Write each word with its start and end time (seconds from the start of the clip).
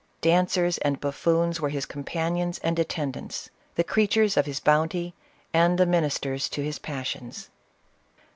Dan 0.21 0.47
cers 0.47 0.79
and 0.79 0.99
buffoons 0.99 1.61
were 1.61 1.69
his 1.69 1.85
companions 1.85 2.57
and 2.63 2.79
attendants— 2.79 3.51
the 3.75 3.83
creatures 3.83 4.35
of 4.35 4.47
his 4.47 4.59
bounty, 4.59 5.13
and 5.53 5.77
the 5.77 5.85
ministers 5.85 6.49
to 6.49 6.63
his 6.63 6.79
passions. 6.79 7.51